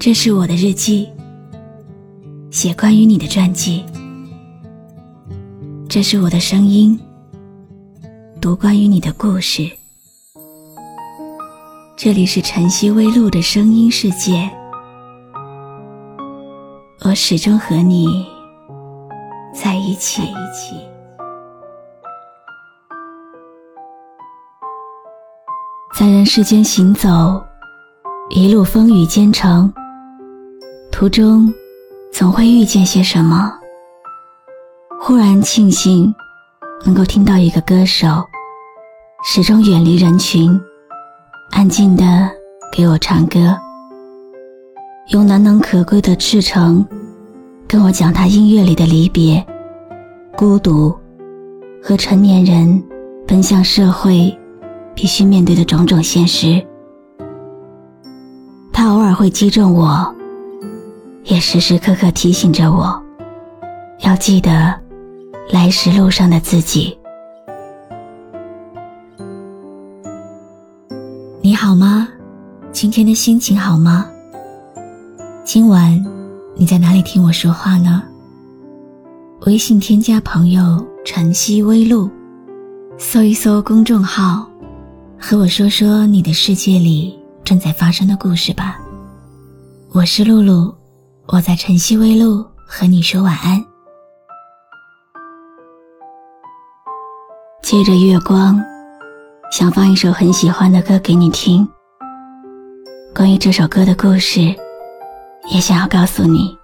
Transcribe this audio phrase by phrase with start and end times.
[0.00, 1.08] 这是我的日记，
[2.52, 3.84] 写关于你的传记。
[5.88, 6.96] 这是我的声音，
[8.40, 9.68] 读关于你的故事。
[11.96, 14.48] 这里是晨曦微露的声音世界，
[17.04, 18.24] 我始终和你
[19.52, 20.22] 在一起。
[25.92, 27.44] 在人世间行走，
[28.30, 29.72] 一路风雨兼程。
[30.98, 31.54] 途中，
[32.10, 33.52] 总会遇见些什么。
[35.00, 36.12] 忽然庆幸，
[36.84, 38.08] 能够听到一个歌手，
[39.22, 40.60] 始终远离人群，
[41.52, 42.28] 安静的
[42.72, 43.56] 给我唱歌，
[45.12, 46.84] 用难能可贵的赤诚，
[47.68, 49.46] 跟我讲他音乐里的离别、
[50.36, 50.92] 孤独
[51.80, 52.82] 和成年人
[53.24, 54.36] 奔向社会
[54.96, 56.60] 必须面对的种种现实。
[58.72, 60.12] 他偶尔会击中我。
[61.28, 63.00] 也时时刻刻提醒着我，
[64.00, 64.74] 要记得
[65.50, 66.98] 来时路上的自己。
[71.42, 72.08] 你好吗？
[72.72, 74.06] 今天的心情好吗？
[75.44, 76.02] 今晚
[76.56, 78.02] 你在哪里听我说话呢？
[79.42, 82.08] 微信添加朋友“晨曦微露”，
[82.96, 84.48] 搜一搜公众号，
[85.20, 88.78] 和我说说你的世界里正在发生的故事吧。
[89.92, 90.77] 我是露露。
[91.30, 93.62] 我在晨曦微露和你说晚安。
[97.62, 98.58] 借着月光，
[99.52, 101.68] 想放一首很喜欢的歌给你听。
[103.14, 104.40] 关于这首歌的故事，
[105.52, 106.56] 也想要告诉你。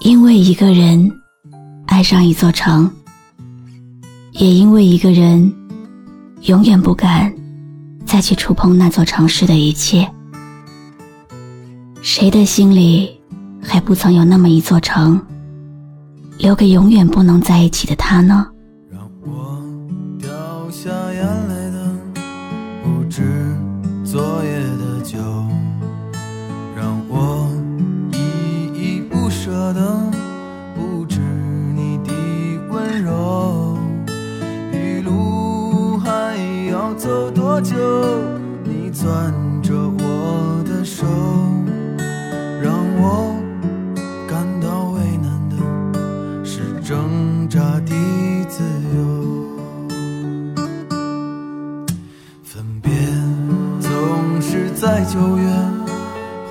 [0.00, 1.06] 因为一个人
[1.86, 2.90] 爱上一座城，
[4.32, 5.54] 也因为一个人
[6.44, 7.30] 永远不敢。
[8.10, 10.10] 再去触碰那座城市的一切，
[12.02, 13.20] 谁的心里
[13.62, 15.24] 还不曾有那么一座城，
[16.36, 18.48] 留给永远不能在一起的他呢？
[18.90, 19.62] 让我
[20.18, 20.28] 掉
[20.72, 21.88] 下眼泪的
[22.82, 23.22] 不止
[24.04, 25.16] 昨夜的酒，
[55.12, 55.44] 九月，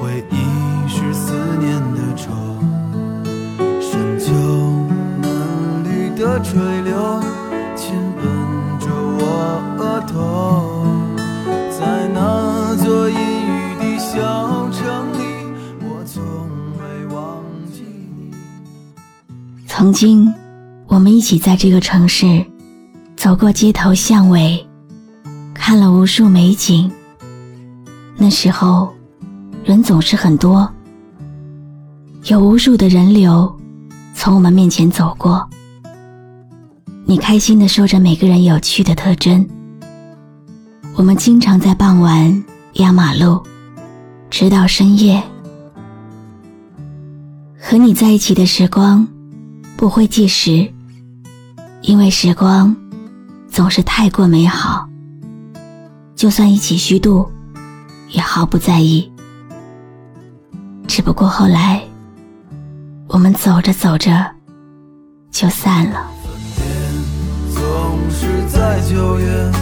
[0.00, 2.32] 回忆是思念的愁，
[3.80, 4.32] 深秋
[5.22, 7.22] 嫩绿的垂柳，
[7.76, 8.26] 亲吻
[8.80, 10.84] 着我额头。
[11.70, 15.22] 在那座阴雨的小城里，
[15.82, 16.20] 我从
[16.80, 17.40] 未忘
[17.72, 17.84] 记
[18.18, 18.32] 你
[19.68, 20.34] 曾经，
[20.88, 22.44] 我们一起在这个城市
[23.16, 24.66] 走过街头巷尾，
[25.54, 26.90] 看了无数美景。
[28.28, 28.92] 那时候，
[29.64, 30.70] 人总是很多，
[32.24, 33.50] 有无数的人流
[34.14, 35.48] 从我们面前走过。
[37.06, 39.48] 你开心的说着每个人有趣的特征。
[40.94, 42.44] 我们经常在傍晚
[42.74, 43.42] 压马路，
[44.28, 45.22] 直到深夜。
[47.58, 49.08] 和你在一起的时光。
[49.74, 50.70] 不会计时，
[51.80, 52.76] 因为时光
[53.48, 54.86] 总是太过美好。
[56.14, 57.26] 就算一起虚度，
[58.08, 59.10] 也毫不在意。
[60.86, 61.82] 只不过后来，
[63.08, 64.26] 我们走着走着
[65.30, 66.10] 就散了。
[67.54, 69.52] 总是在九月，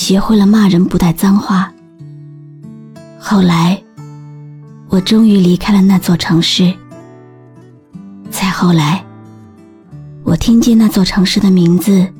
[0.00, 1.70] 学会了骂人不带脏话。
[3.18, 3.80] 后来，
[4.88, 6.72] 我终于离开了那座城市。
[8.30, 9.04] 再后来，
[10.24, 12.10] 我听见那座城市的名字，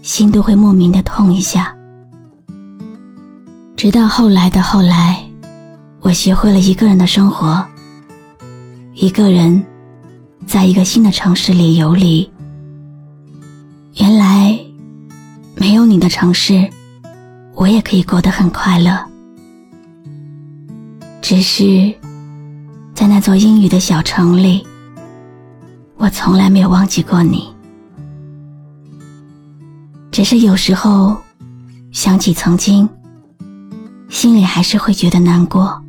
[0.00, 1.76] 心都会莫名的痛一下。
[3.76, 5.22] 直到后来的后来，
[6.00, 7.62] 我学会了一个人的生活。
[8.94, 9.62] 一个人，
[10.46, 12.32] 在一个新的城市里游离。
[13.96, 14.58] 原来。
[15.56, 16.68] 没有你的城市，
[17.54, 18.98] 我也可以过得很快乐。
[21.22, 21.94] 只是，
[22.94, 24.66] 在那座阴雨的小城里，
[25.96, 27.48] 我从来没有忘记过你。
[30.10, 31.16] 只是有时候
[31.92, 32.88] 想起曾经，
[34.08, 35.82] 心里还是会觉得难过。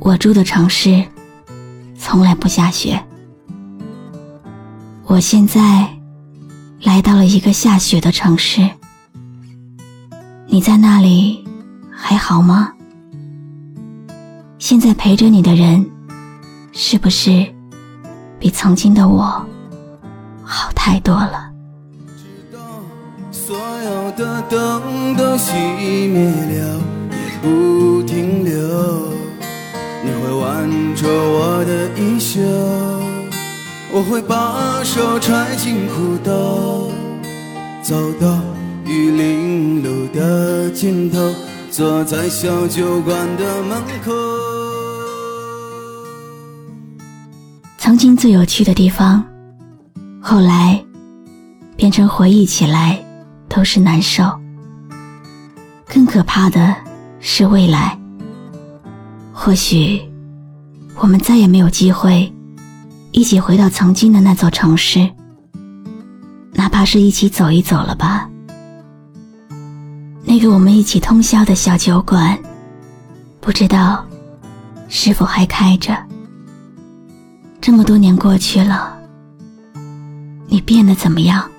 [0.00, 1.02] 我住的城市
[1.98, 3.02] 从来不下雪，
[5.06, 5.88] 我现在
[6.82, 8.68] 来到了一个下雪的城市。
[10.52, 11.44] 你在那里
[11.92, 12.72] 还好吗？
[14.58, 15.88] 现在陪着你的人，
[16.72, 17.46] 是不是
[18.36, 19.46] 比曾经的我
[20.42, 21.52] 好太多了？
[22.16, 22.58] 直到
[23.30, 26.80] 所有的灯都熄灭了，
[27.12, 28.52] 也不停留。
[30.02, 32.40] 你会挽着我的衣袖，
[33.92, 36.90] 我会把手揣进裤兜，
[37.82, 38.40] 走到
[40.80, 41.18] 尽头，
[41.70, 44.10] 坐在小酒馆的门口。
[47.76, 49.22] 曾经最有趣的地方，
[50.22, 50.82] 后来
[51.76, 52.98] 变成回忆起来
[53.46, 54.24] 都是难受。
[55.86, 56.74] 更可怕的
[57.20, 58.00] 是未来，
[59.34, 60.00] 或许
[60.96, 62.32] 我们再也没有机会
[63.12, 65.06] 一起回到曾经的那座城市，
[66.54, 68.29] 哪怕是一起走一走了吧。
[70.30, 72.38] 那个我们一起通宵的小酒馆，
[73.40, 74.06] 不知道
[74.88, 75.92] 是否还开着。
[77.60, 78.96] 这么多年过去了，
[80.46, 81.50] 你变得怎么样？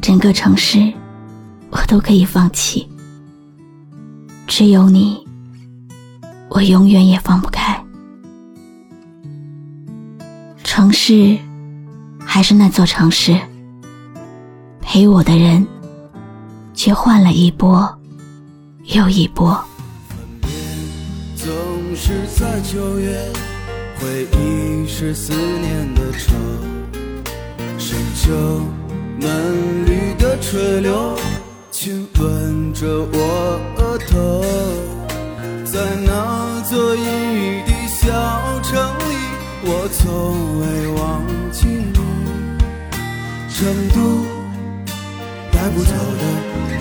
[0.00, 0.90] 整个城市，
[1.68, 2.88] 我都可以放弃，
[4.46, 5.28] 只有你，
[6.48, 7.78] 我永远也放不开。
[10.64, 11.36] 城市，
[12.24, 13.38] 还是那座城市，
[14.80, 15.66] 陪我的人，
[16.76, 17.98] 却换了一波
[18.84, 19.52] 又一波。
[20.08, 20.48] 分别
[21.34, 21.50] 总
[21.96, 23.18] 是在九月。
[23.98, 26.34] 回忆是思念的愁，
[27.78, 28.60] 深秋
[29.18, 31.18] 嫩绿的垂柳，
[31.70, 34.44] 亲吻着我额头，
[35.64, 38.04] 在那座阴雨的小
[38.62, 39.16] 城里，
[39.64, 41.96] 我从未忘记你。
[43.48, 43.96] 成都
[45.50, 46.22] 带不走的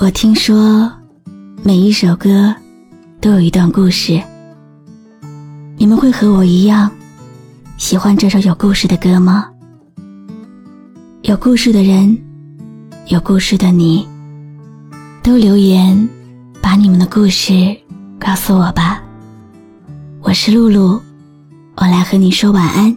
[0.00, 0.90] 我听说，
[1.62, 2.54] 每一首歌
[3.20, 4.18] 都有一段故事。
[5.76, 6.90] 你们会和我一样
[7.76, 9.46] 喜欢这首有故事的歌吗？
[11.20, 12.16] 有故事的人，
[13.08, 14.08] 有故事的你，
[15.22, 16.08] 都留言
[16.62, 17.52] 把你们的故事
[18.18, 19.02] 告诉我吧。
[20.22, 20.98] 我是露露，
[21.76, 22.96] 我来和你说晚安。